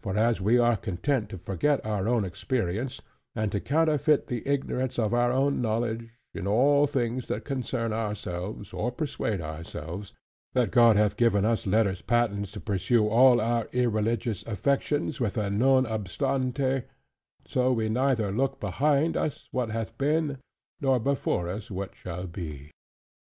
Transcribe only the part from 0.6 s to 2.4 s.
content to forget our own